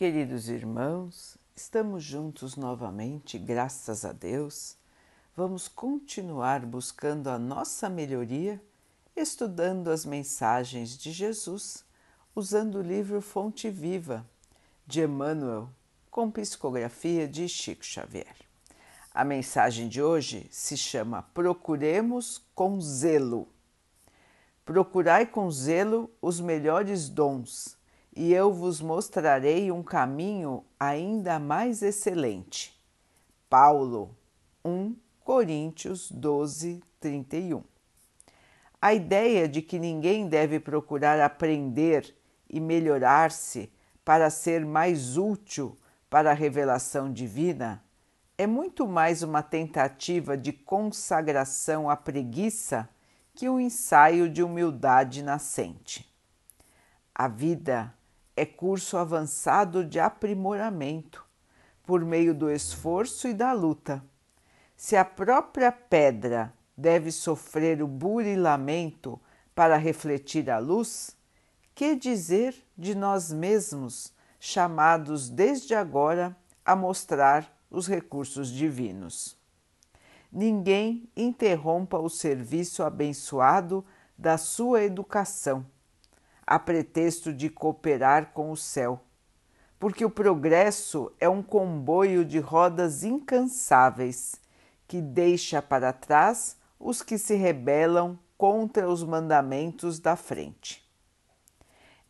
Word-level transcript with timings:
Queridos 0.00 0.48
irmãos, 0.48 1.36
estamos 1.54 2.02
juntos 2.02 2.56
novamente, 2.56 3.38
graças 3.38 4.02
a 4.02 4.12
Deus. 4.12 4.74
Vamos 5.36 5.68
continuar 5.68 6.64
buscando 6.64 7.28
a 7.28 7.38
nossa 7.38 7.86
melhoria, 7.90 8.58
estudando 9.14 9.90
as 9.90 10.06
mensagens 10.06 10.96
de 10.96 11.12
Jesus, 11.12 11.84
usando 12.34 12.76
o 12.76 12.82
livro 12.82 13.20
Fonte 13.20 13.68
Viva 13.68 14.26
de 14.86 15.02
Emmanuel, 15.02 15.68
com 16.10 16.30
psicografia 16.30 17.28
de 17.28 17.46
Chico 17.46 17.84
Xavier. 17.84 18.36
A 19.12 19.22
mensagem 19.22 19.86
de 19.86 20.00
hoje 20.02 20.48
se 20.50 20.78
chama 20.78 21.24
Procuremos 21.34 22.42
com 22.54 22.80
zelo. 22.80 23.46
Procurai 24.64 25.26
com 25.26 25.50
zelo 25.50 26.10
os 26.22 26.40
melhores 26.40 27.06
dons 27.06 27.78
e 28.14 28.32
eu 28.32 28.52
vos 28.52 28.80
mostrarei 28.80 29.70
um 29.70 29.82
caminho 29.82 30.64
ainda 30.78 31.38
mais 31.38 31.82
excelente. 31.82 32.78
Paulo 33.48 34.16
1 34.64 34.94
Coríntios 35.24 36.10
12, 36.10 36.82
31. 36.98 37.62
A 38.82 38.94
ideia 38.94 39.48
de 39.48 39.62
que 39.62 39.78
ninguém 39.78 40.26
deve 40.26 40.58
procurar 40.58 41.20
aprender 41.20 42.14
e 42.48 42.58
melhorar-se 42.58 43.70
para 44.04 44.28
ser 44.30 44.64
mais 44.64 45.16
útil 45.16 45.78
para 46.08 46.30
a 46.30 46.34
revelação 46.34 47.12
divina 47.12 47.82
é 48.36 48.46
muito 48.46 48.88
mais 48.88 49.22
uma 49.22 49.42
tentativa 49.42 50.36
de 50.36 50.52
consagração 50.52 51.90
à 51.90 51.96
preguiça 51.96 52.88
que 53.34 53.48
um 53.48 53.60
ensaio 53.60 54.28
de 54.28 54.42
humildade 54.42 55.22
nascente. 55.22 56.10
A 57.14 57.28
vida 57.28 57.94
é 58.36 58.46
curso 58.46 58.96
avançado 58.96 59.84
de 59.84 59.98
aprimoramento 59.98 61.24
por 61.82 62.04
meio 62.04 62.34
do 62.34 62.50
esforço 62.50 63.28
e 63.28 63.34
da 63.34 63.52
luta. 63.52 64.02
Se 64.76 64.96
a 64.96 65.04
própria 65.04 65.72
pedra 65.72 66.52
deve 66.76 67.10
sofrer 67.10 67.82
o 67.82 67.86
burilamento 67.86 69.20
para 69.54 69.76
refletir 69.76 70.48
a 70.50 70.58
luz, 70.58 71.16
que 71.74 71.94
dizer 71.94 72.54
de 72.76 72.94
nós 72.94 73.32
mesmos, 73.32 74.12
chamados 74.38 75.28
desde 75.28 75.74
agora 75.74 76.36
a 76.64 76.74
mostrar 76.74 77.52
os 77.70 77.86
recursos 77.86 78.50
divinos? 78.50 79.36
Ninguém 80.32 81.10
interrompa 81.16 81.98
o 81.98 82.08
serviço 82.08 82.82
abençoado 82.82 83.84
da 84.16 84.38
sua 84.38 84.82
educação 84.84 85.66
a 86.50 86.58
pretexto 86.58 87.32
de 87.32 87.48
cooperar 87.48 88.32
com 88.32 88.50
o 88.50 88.56
céu, 88.56 89.00
porque 89.78 90.04
o 90.04 90.10
progresso 90.10 91.12
é 91.20 91.28
um 91.28 91.44
comboio 91.44 92.24
de 92.24 92.40
rodas 92.40 93.04
incansáveis 93.04 94.34
que 94.88 95.00
deixa 95.00 95.62
para 95.62 95.92
trás 95.92 96.58
os 96.76 97.02
que 97.02 97.16
se 97.16 97.36
rebelam 97.36 98.18
contra 98.36 98.90
os 98.90 99.04
mandamentos 99.04 100.00
da 100.00 100.16
frente. 100.16 100.84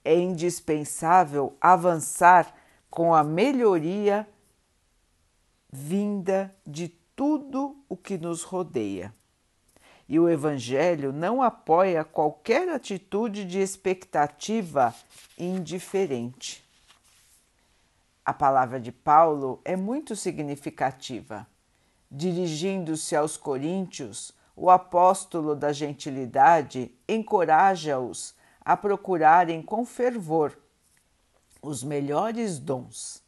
É 0.02 0.18
indispensável 0.18 1.54
avançar 1.60 2.54
com 2.88 3.14
a 3.14 3.22
melhoria 3.22 4.26
vinda 5.70 6.56
de 6.66 6.88
tudo 7.14 7.76
o 7.90 7.94
que 7.94 8.16
nos 8.16 8.42
rodeia 8.42 9.14
e 10.10 10.18
o 10.18 10.28
Evangelho 10.28 11.12
não 11.12 11.40
apoia 11.40 12.02
qualquer 12.02 12.68
atitude 12.68 13.44
de 13.44 13.60
expectativa 13.60 14.92
indiferente. 15.38 16.64
A 18.24 18.32
palavra 18.32 18.80
de 18.80 18.90
Paulo 18.90 19.60
é 19.64 19.76
muito 19.76 20.16
significativa. 20.16 21.46
Dirigindo-se 22.10 23.14
aos 23.14 23.36
coríntios, 23.36 24.32
o 24.56 24.68
apóstolo 24.68 25.54
da 25.54 25.72
gentilidade 25.72 26.92
encoraja-os 27.08 28.34
a 28.62 28.76
procurarem 28.76 29.62
com 29.62 29.86
fervor 29.86 30.58
os 31.62 31.84
melhores 31.84 32.58
dons. 32.58 33.22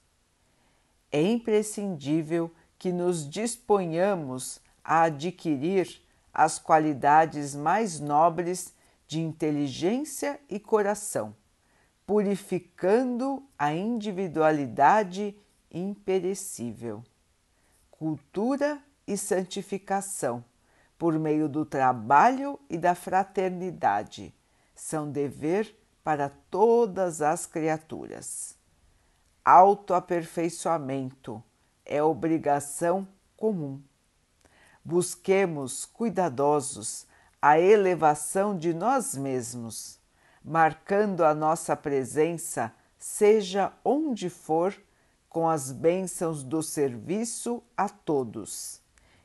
É 1.13 1.23
imprescindível 1.23 2.51
que 2.77 2.91
nos 2.91 3.31
disponhamos 3.31 4.61
a 4.83 5.03
adquirir 5.03 6.03
as 6.33 6.59
qualidades 6.59 7.55
mais 7.55 8.01
nobres 8.01 8.75
de 9.07 9.21
inteligência 9.21 10.41
e 10.49 10.59
coração, 10.59 11.37
purificando 12.07 13.47
a 13.59 13.75
individualidade 13.75 15.37
imperecível. 15.71 17.05
Cultura 17.91 18.83
e 19.07 19.17
santificação, 19.17 20.45
por 20.99 21.19
meio 21.19 21.49
do 21.49 21.65
trabalho 21.65 22.59
e 22.71 22.79
da 22.79 22.95
fraternidade, 22.95 24.35
são 24.75 25.11
dever 25.11 25.77
para 26.03 26.31
todas 26.51 27.21
as 27.21 27.45
criaturas. 27.47 28.57
Autoaperfeiçoamento 29.45 31.43
é 31.85 32.03
obrigação 32.03 33.07
comum 33.37 33.83
busquemos 34.85 35.85
cuidadosos 35.85 37.07
a 37.41 37.59
elevação 37.59 38.57
de 38.57 38.73
nós 38.73 39.17
mesmos, 39.17 39.99
marcando 40.45 41.25
a 41.25 41.35
nossa 41.35 41.77
presença, 41.77 42.73
seja 42.99 43.73
onde 43.85 44.31
for, 44.31 44.75
com 45.29 45.49
as 45.49 45.73
bênçãos 45.73 46.43
do 46.45 46.63
serviço 46.63 47.63
a 47.77 47.89
todos. 47.89 48.81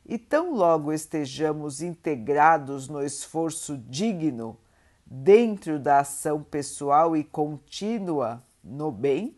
E 0.05 0.17
tão 0.17 0.55
logo 0.55 0.93
estejamos 0.93 1.81
integrados 1.81 2.87
no 2.87 3.03
esforço 3.03 3.77
digno, 3.77 4.57
dentro 5.05 5.77
da 5.77 5.99
ação 5.99 6.41
pessoal 6.41 7.15
e 7.15 7.23
contínua 7.23 8.43
no 8.63 8.91
bem, 8.91 9.37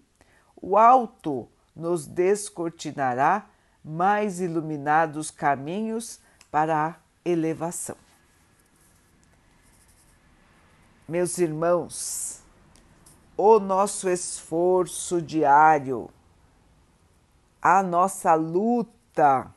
o 0.55 0.77
alto 0.77 1.47
nos 1.75 2.05
descortinará 2.05 3.49
mais 3.83 4.39
iluminados 4.39 5.31
caminhos 5.31 6.19
para 6.51 6.87
a 6.87 6.95
elevação. 7.23 7.95
Meus 11.07 11.37
irmãos, 11.37 12.43
o 13.35 13.59
nosso 13.59 14.09
esforço 14.09 15.21
diário, 15.21 16.09
a 17.61 17.81
nossa 17.81 18.35
luta, 18.35 19.53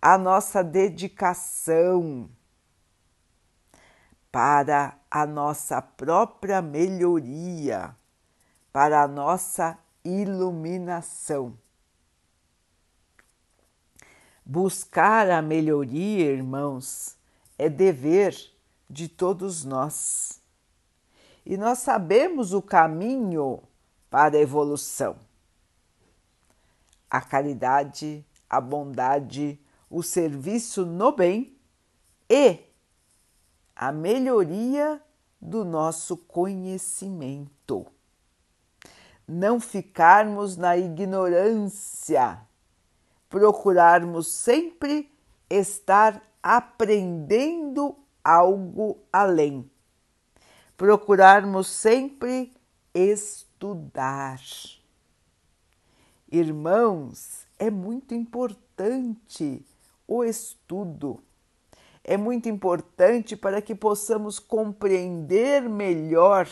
a 0.00 0.18
nossa 0.18 0.64
dedicação 0.64 2.28
para 4.32 4.98
a 5.10 5.26
nossa 5.26 5.80
própria 5.80 6.62
melhoria, 6.62 7.94
para 8.72 9.02
a 9.02 9.06
nossa 9.06 9.78
iluminação 10.02 11.56
Buscar 14.44 15.30
a 15.30 15.40
melhoria, 15.40 16.32
irmãos, 16.32 17.16
é 17.56 17.68
dever 17.68 18.36
de 18.90 19.08
todos 19.08 19.64
nós. 19.64 20.40
E 21.46 21.56
nós 21.56 21.78
sabemos 21.78 22.52
o 22.52 22.60
caminho 22.60 23.62
para 24.10 24.36
a 24.36 24.40
evolução. 24.40 25.16
A 27.10 27.20
caridade, 27.20 28.24
a 28.48 28.60
bondade, 28.60 29.58
o 29.88 30.02
serviço 30.02 30.84
no 30.84 31.12
bem 31.12 31.56
e 32.28 32.58
a 33.74 33.92
melhoria 33.92 35.00
do 35.40 35.64
nosso 35.64 36.16
conhecimento. 36.16 37.86
Não 39.26 39.60
ficarmos 39.60 40.56
na 40.56 40.76
ignorância 40.76 42.40
procurarmos 43.32 44.30
sempre 44.30 45.10
estar 45.48 46.22
aprendendo 46.42 47.96
algo 48.22 48.98
além, 49.10 49.70
procurarmos 50.76 51.66
sempre 51.66 52.52
estudar. 52.92 54.38
Irmãos, 56.30 57.46
é 57.58 57.70
muito 57.70 58.12
importante 58.12 59.64
o 60.06 60.22
estudo. 60.22 61.18
É 62.04 62.18
muito 62.18 62.50
importante 62.50 63.34
para 63.34 63.62
que 63.62 63.74
possamos 63.74 64.38
compreender 64.38 65.62
melhor 65.70 66.46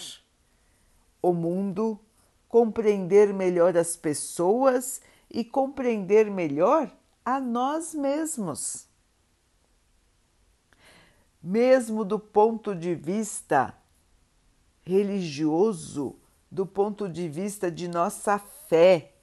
o 1.20 1.34
mundo, 1.34 2.00
compreender 2.48 3.34
melhor 3.34 3.76
as 3.76 3.96
pessoas 3.96 5.02
e 5.30 5.44
compreender 5.44 6.30
melhor 6.30 6.90
a 7.24 7.38
nós 7.38 7.94
mesmos. 7.94 8.88
Mesmo 11.42 12.04
do 12.04 12.18
ponto 12.18 12.74
de 12.74 12.94
vista 12.94 13.74
religioso, 14.82 16.16
do 16.50 16.66
ponto 16.66 17.08
de 17.08 17.28
vista 17.28 17.70
de 17.70 17.86
nossa 17.86 18.38
fé. 18.38 19.14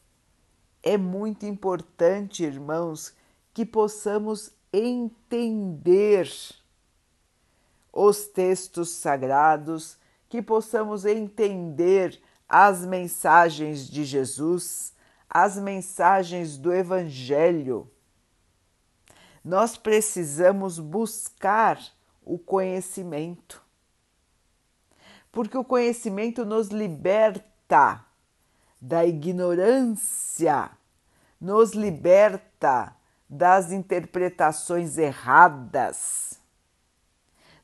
É 0.82 0.98
muito 0.98 1.46
importante, 1.46 2.44
irmãos, 2.44 3.14
que 3.54 3.66
possamos 3.66 4.52
entender 4.72 6.32
os 7.92 8.28
textos 8.28 8.92
sagrados, 8.92 9.98
que 10.30 10.42
possamos 10.42 11.06
entender 11.06 12.22
as 12.48 12.86
mensagens 12.86 13.90
de 13.90 14.06
Jesus, 14.06 14.94
as 15.40 15.56
mensagens 15.56 16.58
do 16.58 16.74
Evangelho. 16.74 17.88
Nós 19.46 19.78
precisamos 19.78 20.80
buscar 20.80 21.80
o 22.26 22.40
conhecimento, 22.40 23.64
porque 25.32 25.56
o 25.56 25.64
conhecimento 25.64 26.44
nos 26.44 26.70
liberta 26.70 28.04
da 28.82 29.06
ignorância, 29.06 30.72
nos 31.40 31.74
liberta 31.74 32.96
das 33.30 33.72
interpretações 33.72 34.98
erradas, 34.98 36.40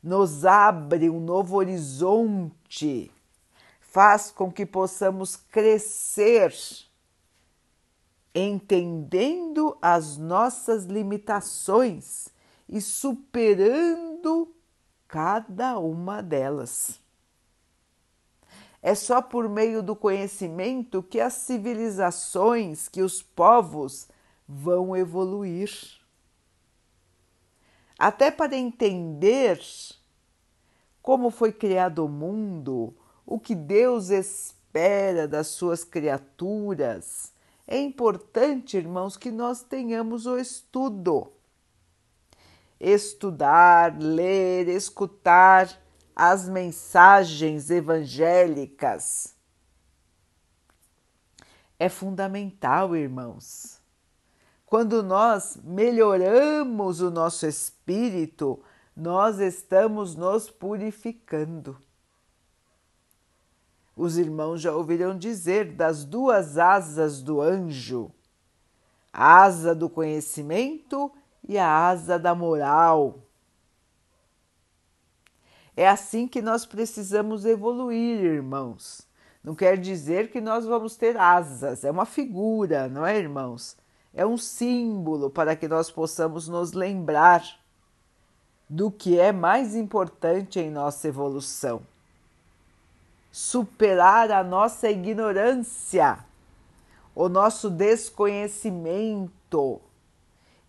nos 0.02 0.46
abre 0.46 1.10
um 1.10 1.20
novo 1.20 1.56
horizonte, 1.56 3.12
faz 3.80 4.30
com 4.30 4.52
que 4.52 4.64
possamos 4.64 5.36
crescer, 5.36 6.54
entendendo 8.33 9.77
as 9.81 10.18
nossas 10.18 10.85
limitações 10.85 12.30
e 12.68 12.81
superando 12.81 14.53
cada 15.07 15.77
uma 15.77 16.21
delas. 16.24 17.00
É 18.81 18.95
só 18.95 19.21
por 19.21 19.47
meio 19.47 19.81
do 19.83 19.95
conhecimento 19.95 21.03
que 21.03 21.19
as 21.19 21.33
civilizações, 21.33 22.89
que 22.89 23.01
os 23.01 23.21
povos 23.21 24.07
vão 24.47 24.95
evoluir. 24.95 25.71
Até 27.97 28.29
para 28.29 28.56
entender 28.57 29.59
como 31.01 31.29
foi 31.29 31.51
criado 31.51 32.06
o 32.06 32.09
mundo, 32.09 32.95
o 33.25 33.38
que 33.38 33.53
Deus 33.53 34.09
espera 34.09 35.27
das 35.27 35.47
suas 35.47 35.83
criaturas, 35.83 37.32
é 37.68 37.80
importante, 37.80 38.77
irmãos, 38.77 39.15
que 39.15 39.31
nós 39.31 39.63
tenhamos 39.63 40.25
o 40.25 40.38
estudo. 40.38 41.31
Estudar, 42.80 43.98
ler, 43.98 44.68
escutar 44.68 45.69
as 46.15 46.48
mensagens 46.50 47.69
evangélicas. 47.69 49.36
É 51.80 51.88
fundamental, 51.88 52.95
irmãos. 52.95 53.81
Quando 54.65 55.01
nós 55.01 55.57
melhoramos 55.63 57.00
o 57.00 57.10
nosso 57.10 57.45
espírito, 57.45 58.62
nós 58.95 59.39
estamos 59.39 60.15
nos 60.15 60.50
purificando. 60.50 61.77
Os 63.95 64.18
irmãos 64.18 64.60
já 64.62 64.72
ouviram 64.74 65.18
dizer 65.18 65.74
das 65.74 66.04
duas 66.04 66.57
asas 66.57 67.22
do 67.22 67.42
anjo: 67.42 68.12
a 69.12 69.44
asa 69.44 69.75
do 69.75 69.90
conhecimento 69.90 71.12
e 71.48 71.57
a 71.57 71.88
asa 71.88 72.18
da 72.18 72.34
moral. 72.34 73.19
É 75.75 75.88
assim 75.88 76.28
que 76.28 76.42
nós 76.42 76.66
precisamos 76.66 77.45
evoluir, 77.45 78.19
irmãos. 78.24 79.07
Não 79.44 79.54
quer 79.54 79.78
dizer 79.78 80.31
que 80.31 80.39
nós 80.39 80.66
vamos 80.66 80.96
ter 80.96 81.18
asas, 81.18 81.84
é 81.84 81.92
uma 81.92 82.06
figura, 82.06 82.88
não 82.88 83.06
é, 83.06 83.18
irmãos? 83.18 83.75
É 84.13 84.25
um 84.25 84.38
símbolo 84.38 85.30
para 85.30 85.56
que 85.56 85.68
nós 85.68 85.92
possamos 85.92 86.48
nos 86.48 86.72
lembrar 86.72 87.44
do 88.69 88.89
que 88.89 89.19
é 89.19 89.31
mais 89.31 89.75
importante 89.75 90.60
em 90.60 90.72
nossa 90.72 91.07
evolução. 91.07 91.81
Superar 93.33 94.31
a 94.31 94.44
nossa 94.44 94.91
ignorância, 94.91 96.24
o 97.15 97.27
nosso 97.27 97.69
desconhecimento 97.69 99.81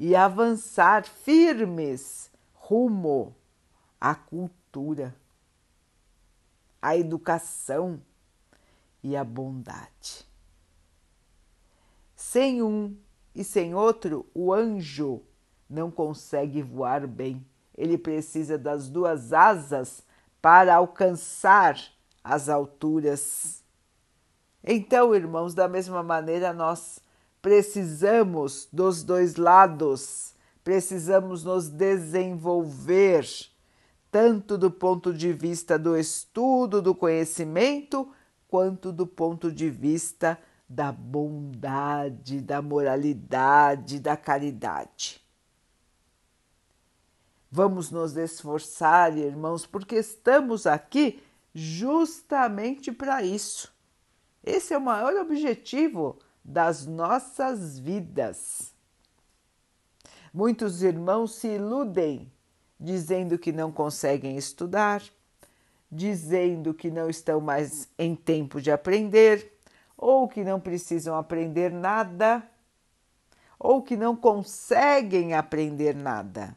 e 0.01 0.17
avançar 0.17 1.05
firmes 1.05 2.31
rumo 2.55 3.37
à 4.01 4.15
cultura 4.15 5.15
a 6.85 6.99
educação 6.99 7.99
e 9.03 9.17
a 9.17 9.25
bondade. 9.25 10.29
Sem 12.15 12.63
um 12.63 12.95
e 13.35 13.43
sem 13.43 13.75
outro, 13.75 14.27
o 14.35 14.53
anjo 14.53 15.23
não 15.69 15.91
consegue 15.91 16.61
voar 16.61 17.07
bem. 17.07 17.43
Ele 17.75 17.97
precisa 17.97 18.59
das 18.59 18.91
duas 18.91 19.33
asas 19.33 20.05
para 20.43 20.75
alcançar 20.75 21.79
as 22.25 22.49
alturas. 22.49 23.63
Então, 24.63 25.15
irmãos, 25.15 25.53
da 25.53 25.69
mesma 25.69 26.03
maneira, 26.03 26.55
nós 26.55 26.99
precisamos 27.43 28.67
dos 28.73 29.03
dois 29.03 29.37
lados, 29.37 30.35
precisamos 30.65 31.45
nos 31.45 31.69
desenvolver 31.69 33.29
tanto 34.11 34.57
do 34.57 34.71
ponto 34.71 35.13
de 35.13 35.33
vista 35.33 35.79
do 35.79 35.99
estudo, 35.99 36.81
do 36.81 36.95
conhecimento, 36.95 38.09
quanto 38.49 38.93
do 38.93 39.07
ponto 39.07 39.51
de 39.51 39.69
vista 39.69 40.39
da 40.69 40.93
bondade, 40.93 42.41
da 42.41 42.63
moralidade, 42.63 43.99
da 43.99 44.17
caridade. 44.17 45.21
Vamos 47.51 47.91
nos 47.91 48.17
esforçar, 48.17 49.19
irmãos, 49.19 49.67
porque 49.67 49.97
estamos 49.97 50.67
aqui 50.67 51.21
justamente 51.55 52.91
para 52.91 53.23
isso. 53.23 53.73
Esse 54.43 54.75
é 54.75 54.79
o 54.79 54.81
maior 54.81 55.15
objetivo 55.15 56.19
das 56.45 56.85
nossas 56.85 57.79
vidas. 57.79 58.75
Muitos 60.33 60.83
irmãos 60.83 61.37
se 61.37 61.49
iludem 61.49 62.31
dizendo 62.79 63.39
que 63.39 63.53
não 63.53 63.71
conseguem 63.71 64.37
estudar, 64.37 65.03
dizendo 65.91 66.75
que 66.75 66.91
não 66.91 67.09
estão 67.09 67.41
mais 67.41 67.89
em 67.97 68.15
tempo 68.15 68.61
de 68.61 68.71
aprender, 68.71 69.53
ou 69.97 70.29
que 70.29 70.43
não 70.43 70.61
precisam 70.61 71.17
aprender 71.17 71.71
nada, 71.71 72.43
ou 73.59 73.81
que 73.81 73.97
não 73.97 74.17
conseguem 74.17 75.35
aprender 75.35 75.95
nada. 75.95 76.57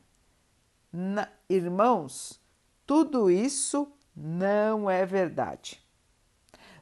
Na, 0.91 1.29
irmãos, 1.47 2.41
tudo 2.85 3.29
isso 3.29 3.87
não 4.19 4.89
é 4.89 5.05
verdade. 5.05 5.79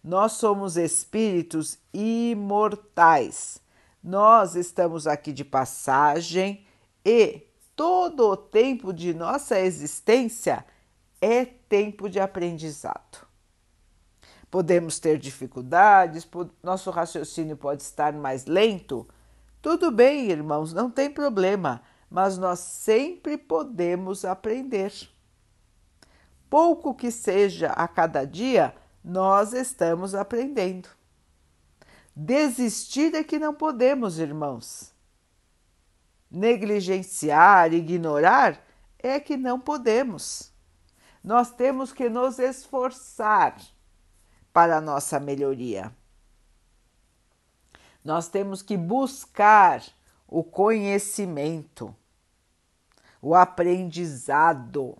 Nós 0.01 0.33
somos 0.33 0.77
espíritos 0.77 1.77
imortais. 1.93 3.59
Nós 4.01 4.55
estamos 4.55 5.05
aqui 5.05 5.33
de 5.33 5.43
passagem 5.43 6.65
e 7.03 7.41
todo 7.75 8.29
o 8.29 8.37
tempo 8.37 8.93
de 8.93 9.13
nossa 9.13 9.59
existência 9.59 10.65
é 11.19 11.43
tempo 11.43 12.07
de 12.07 12.19
aprendizado. 12.21 13.27
Podemos 14.49 14.99
ter 14.99 15.17
dificuldades, 15.17 16.25
nosso 16.63 16.89
raciocínio 16.89 17.57
pode 17.57 17.81
estar 17.81 18.13
mais 18.13 18.45
lento. 18.45 19.05
Tudo 19.61 19.91
bem, 19.91 20.29
irmãos, 20.29 20.71
não 20.71 20.89
tem 20.89 21.09
problema, 21.09 21.81
mas 22.09 22.37
nós 22.37 22.59
sempre 22.59 23.37
podemos 23.37 24.23
aprender. 24.23 24.93
Pouco 26.55 26.95
que 26.95 27.11
seja 27.11 27.73
a 27.73 27.85
cada 27.85 28.23
dia, 28.23 28.73
nós 29.03 29.51
estamos 29.51 30.15
aprendendo. 30.15 30.87
Desistir 32.15 33.13
é 33.13 33.25
que 33.25 33.37
não 33.37 33.53
podemos, 33.53 34.19
irmãos 34.19 34.95
negligenciar, 36.31 37.73
ignorar, 37.73 38.65
é 38.97 39.19
que 39.19 39.35
não 39.35 39.59
podemos. 39.59 40.49
Nós 41.21 41.51
temos 41.51 41.91
que 41.91 42.07
nos 42.07 42.39
esforçar 42.39 43.57
para 44.53 44.77
a 44.77 44.81
nossa 44.81 45.19
melhoria. 45.19 45.93
Nós 48.01 48.29
temos 48.29 48.61
que 48.61 48.77
buscar 48.77 49.83
o 50.25 50.41
conhecimento, 50.41 51.93
o 53.21 53.35
aprendizado. 53.35 54.97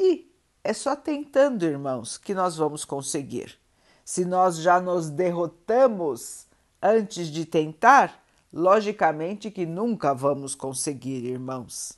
E 0.00 0.34
é 0.64 0.72
só 0.72 0.96
tentando, 0.96 1.64
irmãos, 1.64 2.18
que 2.18 2.34
nós 2.34 2.56
vamos 2.56 2.84
conseguir. 2.84 3.56
Se 4.04 4.24
nós 4.24 4.56
já 4.58 4.80
nos 4.80 5.08
derrotamos 5.08 6.46
antes 6.82 7.28
de 7.28 7.44
tentar, 7.44 8.20
Logicamente 8.52 9.48
que 9.48 9.64
nunca 9.64 10.12
vamos 10.12 10.56
conseguir, 10.56 11.24
irmãos. 11.24 11.96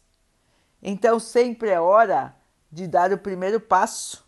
Então 0.82 1.18
sempre 1.18 1.71
é 1.71 1.80
hora 1.80 2.37
de 2.71 2.87
dar 2.87 3.11
o 3.11 3.16
primeiro 3.16 3.59
passo, 3.59 4.26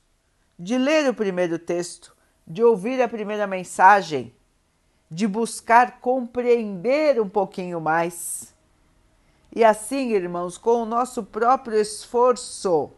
de 0.58 0.78
ler 0.78 1.08
o 1.08 1.14
primeiro 1.14 1.58
texto, 1.58 2.16
de 2.46 2.62
ouvir 2.62 3.02
a 3.02 3.08
primeira 3.08 3.46
mensagem, 3.46 4.34
de 5.10 5.26
buscar 5.26 6.00
compreender 6.00 7.20
um 7.20 7.28
pouquinho 7.28 7.78
mais. 7.78 8.54
E 9.54 9.62
assim, 9.62 10.12
irmãos, 10.12 10.56
com 10.56 10.82
o 10.82 10.86
nosso 10.86 11.24
próprio 11.24 11.78
esforço, 11.78 12.90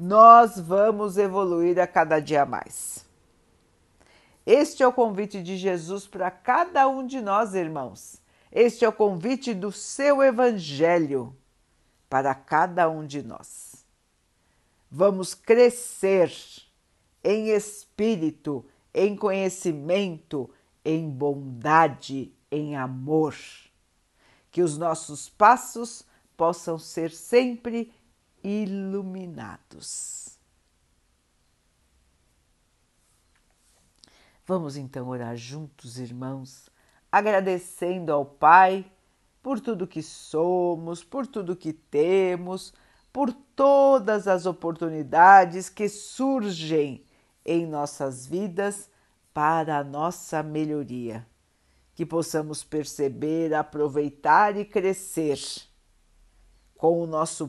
nós 0.00 0.58
vamos 0.58 1.18
evoluir 1.18 1.78
a 1.78 1.86
cada 1.86 2.18
dia 2.20 2.46
mais. 2.46 3.04
Este 4.46 4.82
é 4.82 4.88
o 4.88 4.92
convite 4.92 5.42
de 5.42 5.58
Jesus 5.58 6.06
para 6.06 6.30
cada 6.30 6.88
um 6.88 7.06
de 7.06 7.20
nós, 7.20 7.54
irmãos. 7.54 8.18
Este 8.50 8.82
é 8.82 8.88
o 8.88 8.92
convite 8.92 9.52
do 9.52 9.70
seu 9.70 10.22
Evangelho 10.22 11.36
para 12.08 12.34
cada 12.34 12.88
um 12.88 13.06
de 13.06 13.22
nós. 13.22 13.84
Vamos 14.90 15.34
crescer 15.34 16.32
em 17.22 17.50
espírito, 17.50 18.64
em 18.94 19.14
conhecimento, 19.14 20.48
em 20.82 21.10
bondade, 21.10 22.32
em 22.50 22.74
amor. 22.74 23.36
Que 24.50 24.62
os 24.62 24.78
nossos 24.78 25.28
passos 25.28 26.04
possam 26.38 26.78
ser 26.78 27.10
sempre 27.10 27.92
iluminados. 28.42 30.38
Vamos 34.46 34.76
então 34.76 35.08
orar 35.08 35.36
juntos, 35.36 35.98
irmãos, 35.98 36.68
agradecendo 37.10 38.12
ao 38.12 38.24
Pai 38.24 38.90
por 39.42 39.60
tudo 39.60 39.86
que 39.86 40.02
somos, 40.02 41.04
por 41.04 41.26
tudo 41.26 41.56
que 41.56 41.72
temos, 41.72 42.74
por 43.12 43.32
todas 43.32 44.26
as 44.26 44.46
oportunidades 44.46 45.68
que 45.68 45.88
surgem 45.88 47.04
em 47.44 47.66
nossas 47.66 48.26
vidas 48.26 48.90
para 49.32 49.78
a 49.78 49.84
nossa 49.84 50.42
melhoria. 50.42 51.26
Que 51.94 52.04
possamos 52.04 52.64
perceber, 52.64 53.54
aproveitar 53.54 54.56
e 54.56 54.64
crescer 54.64 55.38
com 56.76 57.02
o 57.02 57.06
nosso 57.06 57.48